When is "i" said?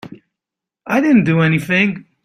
0.87-0.99